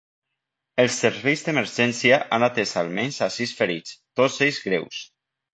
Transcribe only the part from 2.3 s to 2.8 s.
han atès